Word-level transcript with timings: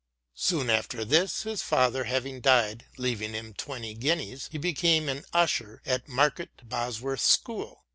Soon 0.33 0.71
after 0.71 1.05
this, 1.05 1.43
his 1.43 1.61
father 1.61 2.05
having 2.05 2.41
died 2.41 2.87
leaving 2.97 3.35
him 3.35 3.53
twenty 3.53 3.93
guineas, 3.93 4.49
he 4.51 4.57
became 4.57 5.07
an 5.07 5.25
usher 5.31 5.79
at 5.85 6.07
Market 6.09 6.67
Bosworth 6.67 7.21
School. 7.21 7.85